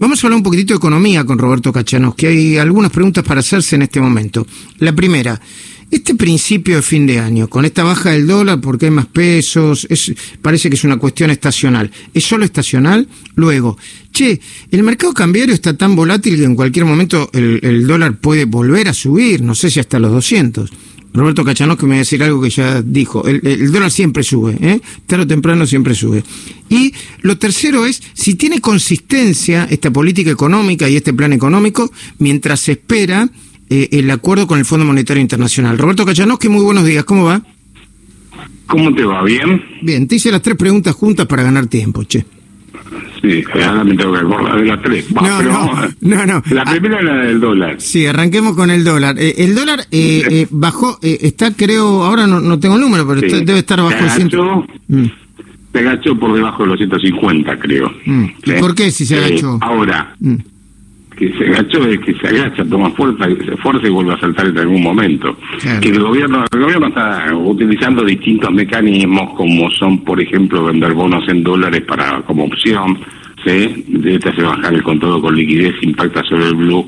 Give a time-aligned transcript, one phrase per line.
[0.00, 3.40] Vamos a hablar un poquitito de economía con Roberto Cachanos, que hay algunas preguntas para
[3.40, 4.46] hacerse en este momento.
[4.78, 5.38] La primera,
[5.90, 9.86] este principio de fin de año, con esta baja del dólar porque hay más pesos,
[9.90, 11.90] es, parece que es una cuestión estacional.
[12.14, 13.08] ¿Es solo estacional?
[13.34, 13.76] Luego,
[14.10, 14.40] che,
[14.70, 18.88] el mercado cambiario está tan volátil que en cualquier momento el, el dólar puede volver
[18.88, 20.70] a subir, no sé si hasta los 200.
[21.12, 23.26] Roberto Cachanos que me va a decir algo que ya dijo.
[23.26, 24.80] El, el dólar siempre sube, ¿eh?
[25.06, 26.22] tarde o temprano siempre sube.
[26.68, 32.60] Y lo tercero es si tiene consistencia esta política económica y este plan económico mientras
[32.60, 33.28] se espera
[33.68, 35.78] eh, el acuerdo con el Fondo Monetario Internacional.
[35.78, 37.42] Roberto Cachanos, que muy buenos días, ¿cómo va?
[38.66, 39.22] ¿Cómo te va?
[39.24, 39.62] ¿Bien?
[39.82, 42.24] Bien, te hice las tres preguntas juntas para ganar tiempo, che.
[43.22, 45.06] Sí, ahora me tengo que acordar de las tres.
[45.16, 45.96] Va, No, pero no, vamos.
[46.00, 46.42] no, no.
[46.50, 47.76] La primera es la del dólar.
[47.78, 49.16] Sí, arranquemos con el dólar.
[49.18, 53.06] Eh, el dólar eh, eh, bajó, eh, está creo, ahora no, no tengo el número,
[53.06, 53.26] pero Sí.
[53.26, 54.66] está- debe estar bajo el ciento.
[54.88, 55.04] Mm,
[55.72, 57.92] se agachó por debajo de los 150, creo.
[58.06, 58.24] Mm.
[58.44, 59.58] ¿Y por qué si se agachó?
[59.60, 60.34] ahora, mm.
[61.20, 63.26] Que se agachó es que se agacha, toma fuerza,
[63.62, 65.36] fuerza y vuelve a saltar en algún momento.
[65.60, 65.80] Claro.
[65.80, 71.28] Que el gobierno, el gobierno está utilizando distintos mecanismos, como son, por ejemplo, vender bonos
[71.28, 72.98] en dólares para como opción.
[73.44, 73.84] ¿sí?
[73.86, 76.86] De hace bajar el control con liquidez, impacta sobre el blue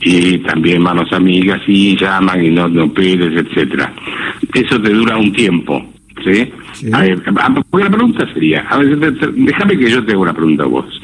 [0.00, 3.94] y también manos amigas y llaman y no, no pedes, etcétera.
[4.52, 5.82] Eso te dura un tiempo.
[6.22, 6.52] ¿sí?
[6.74, 6.90] Sí.
[6.92, 7.22] A ver,
[7.70, 11.00] porque la pregunta sería, a ver, déjame que yo te haga una pregunta a vos.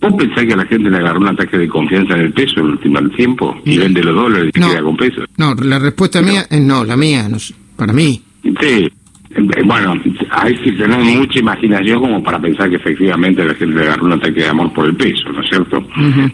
[0.00, 2.60] ¿Vos pensás que a la gente le agarró un ataque de confianza en el peso
[2.60, 4.68] en el último tiempo y vende los dólares y No.
[4.70, 5.22] queda con peso?
[5.36, 7.36] No, la respuesta mía es no, la mía, no
[7.76, 8.22] para mí.
[8.42, 8.88] Sí.
[9.30, 9.94] Eh, Bueno,
[10.30, 14.12] hay que tener mucha imaginación como para pensar que efectivamente la gente le agarró un
[14.12, 15.84] ataque de amor por el peso, ¿no es cierto?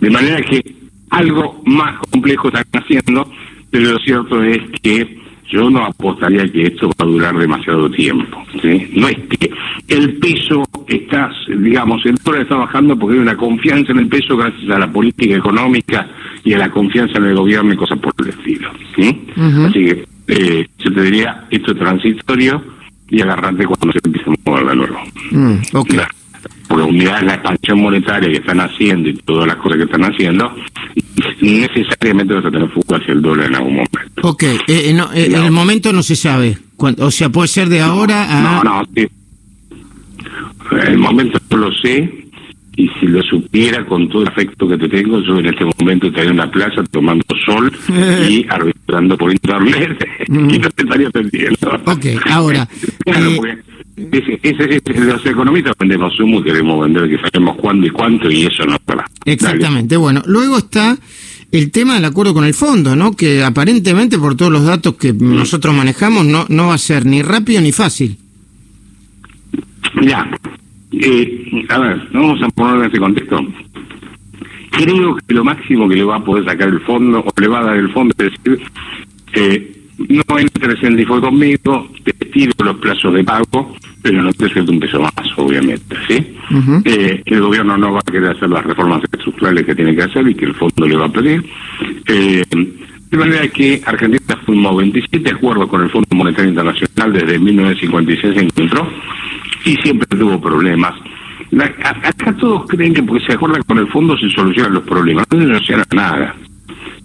[0.01, 0.63] De manera que
[1.11, 3.29] algo más complejo están haciendo,
[3.71, 5.19] pero lo cierto es que
[5.51, 8.43] yo no apostaría que esto va a durar demasiado tiempo.
[8.63, 8.91] ¿sí?
[8.95, 9.51] No es que
[9.89, 14.37] el peso está, digamos, el dólar está bajando porque hay una confianza en el peso
[14.37, 16.09] gracias a la política económica
[16.45, 18.71] y a la confianza en el gobierno y cosas por el estilo.
[19.67, 22.63] Así que eh, yo te diría, esto es transitorio
[23.11, 24.99] y agarrante cuando se empiece a mover de nuevo.
[25.31, 25.93] Mm, ok.
[25.95, 26.09] La-
[26.69, 30.51] Porque unidad la expansión monetaria que están haciendo y todas las cosas que están haciendo,
[31.41, 33.94] necesariamente vas a tener fuga hacia el dólar en algún momento.
[34.27, 35.45] Ok, eh, eh, no, eh, No.
[35.45, 36.57] el momento no se sabe.
[36.79, 38.43] O sea, puede ser de ahora a...
[38.43, 39.07] No, no, sí.
[40.87, 42.25] El momento no lo sé
[42.77, 46.07] y si lo supiera con todo el afecto que te tengo, yo en este momento
[46.09, 47.71] estaría en una plaza tomando sol
[48.29, 51.81] y arbitrando por internet y no te estaría atendiendo.
[51.87, 52.67] Ok, ahora,
[53.05, 57.57] Claro, eh, porque ese- ese- ese- los economistas vendemos humo y queremos vender que sabemos
[57.59, 59.05] cuándo y cuánto y eso no es verdad.
[59.27, 59.97] Exactamente.
[59.97, 60.97] Bueno, luego está
[61.59, 63.13] el tema del acuerdo con el fondo, ¿no?
[63.13, 67.23] Que aparentemente, por todos los datos que nosotros manejamos, no, no va a ser ni
[67.23, 68.19] rápido ni fácil.
[69.95, 70.29] Mira,
[70.93, 73.47] eh, a ver, vamos a ponerlo en ese contexto.
[74.73, 77.61] Creo que lo máximo que le va a poder sacar el fondo, o le va
[77.61, 78.61] a dar el fondo, es decir,
[79.35, 79.77] eh,
[80.09, 84.71] no entres en default conmigo, te tiro los plazos de pago, pero no te suelto
[84.71, 86.15] un peso más, obviamente, ¿sí?
[86.85, 90.03] Eh, que el gobierno no va a querer hacer las reformas estructurales que tiene que
[90.03, 91.43] hacer y que el fondo le va a pedir.
[92.07, 92.43] Eh,
[93.11, 98.41] de manera que Argentina firmó 27 acuerdos con el Fondo Monetario Internacional desde 1956 se
[98.45, 98.87] encontró
[99.65, 100.93] y siempre tuvo problemas.
[101.51, 105.25] La- acá todos creen que porque se acuerdan con el fondo se solucionan los problemas.
[105.31, 106.35] No se soluciona nada.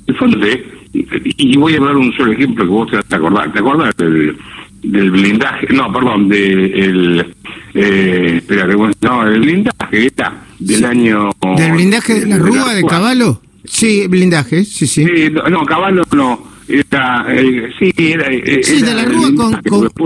[0.06, 3.16] El fondo de, y voy a dar un solo ejemplo que vos te vas a
[3.16, 3.54] acordar.
[3.54, 4.36] ¿Te acordás del,
[4.82, 5.68] del blindaje?
[5.74, 7.34] No, perdón, del...
[7.74, 11.32] Eh, espérate, bueno, no, el blindaje era del año...
[11.58, 13.42] ¿Del blindaje de la Rúa de Caballo?
[13.66, 15.06] Sí, blindaje, sí, sí.
[15.06, 16.50] Sí, no, Caballo no.
[16.68, 18.28] Era, eh, sí, era...
[18.32, 19.52] eh, Sí, era de la el Rúa con,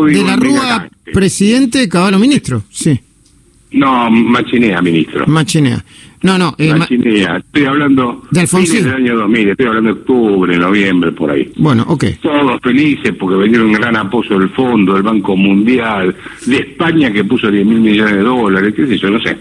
[0.08, 3.00] de la el Rúa presidente, Caballo ministro, sí,
[3.72, 5.26] No, Machinea, ministro.
[5.28, 5.84] Machinea.
[6.24, 7.38] No, no, eh, ma- Machinea.
[7.38, 8.24] Estoy hablando...
[8.32, 8.84] De Alfonsín.
[8.86, 11.52] del año 2000, estoy hablando de octubre, noviembre, por ahí.
[11.58, 12.06] bueno, ok.
[12.22, 17.24] todos felices porque vendieron un gran apoyo del fondo, del Banco Mundial, de España que
[17.26, 19.38] puso 10 mil millones de dólares, qué sé yo, no sé.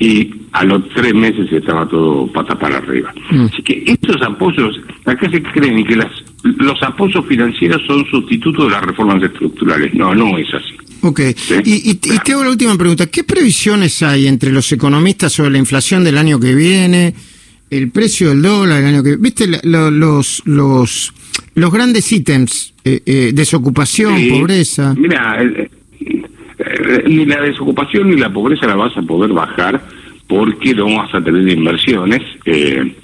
[0.00, 3.12] Y a los tres meses estaba todo pata para arriba.
[3.30, 3.46] Mm.
[3.46, 6.10] Así que estos apoyos, acá se creen que las,
[6.44, 9.92] los apoyos financieros son sustitutos de las reformas estructurales.
[9.94, 10.74] No, no es así.
[11.00, 11.20] Ok,
[11.64, 11.94] y, y- y
[12.24, 13.06] te hago la última pregunta.
[13.06, 17.14] ¿Qué previsiones hay entre los economistas sobre la inflación del año que viene,
[17.70, 21.12] el precio del dólar el año que ¿Viste la- lo- los, los,
[21.54, 22.74] los grandes ítems?
[22.84, 24.30] eh, eh, desocupación, Sí.
[24.30, 24.94] pobreza.
[24.96, 25.70] Mira, eh,
[27.06, 29.80] ni la desocupación ni la pobreza la vas a poder bajar
[30.26, 32.94] porque no vas a tener inversiones eh,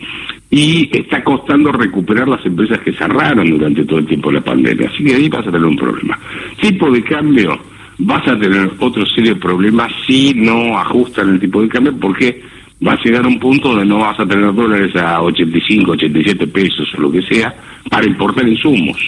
[0.50, 4.88] y está costando recuperar las empresas que cerraron durante todo el tiempo de la pandemia.
[4.88, 6.18] Así que ahí vas a tener un problema.
[6.60, 7.58] Tipo de cambio,
[7.98, 12.42] vas a tener otro serio problema si no ajustan el tipo de cambio porque
[12.86, 16.46] va a llegar a un punto donde no vas a tener dólares a 85, 87
[16.48, 17.54] pesos o lo que sea
[17.90, 18.98] para importar insumos.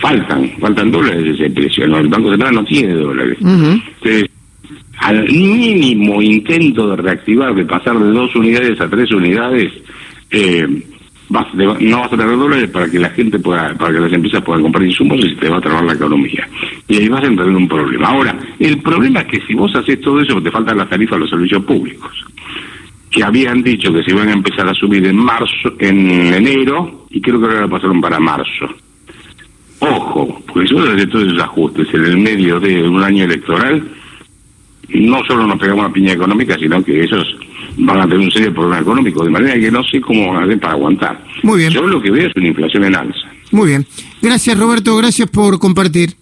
[0.00, 1.84] Faltan, faltan dólares ese precio.
[1.84, 3.38] el Banco Central no tiene dólares.
[3.40, 4.30] Entonces,
[4.98, 9.72] al mínimo intento de reactivar, de pasar de dos unidades a tres unidades,
[10.30, 10.66] eh,
[11.80, 14.62] no vas a tener dólares para que la gente pueda, para que las empresas puedan
[14.62, 16.46] comprar insumos y se te va a trabar la economía.
[16.86, 18.08] Y ahí vas a entrar en un problema.
[18.08, 21.20] Ahora, el problema es que si vos haces todo eso, te faltan las tarifas a
[21.20, 22.12] los servicios públicos,
[23.10, 27.20] que habían dicho que se iban a empezar a subir en marzo, en enero, y
[27.20, 28.68] creo que ahora pasaron para marzo.
[29.84, 33.82] Ojo, porque si vos haces todos esos ajustes en el medio de un año electoral,
[34.90, 37.36] no solo nos pegamos una piña económica, sino que esos
[37.78, 40.44] van a tener un serio problema económico, de manera que no sé cómo van a
[40.44, 41.24] hacer para aguantar.
[41.42, 41.72] Muy bien.
[41.72, 43.28] Yo lo que veo es una inflación en alza.
[43.50, 43.86] Muy bien.
[44.20, 44.96] Gracias, Roberto.
[44.96, 46.14] Gracias por compartir.